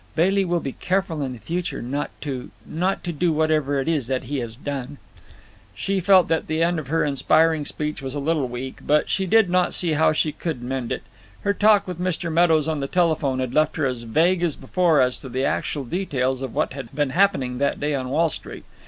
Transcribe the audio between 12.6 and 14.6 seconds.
on the telephone had left her as vague as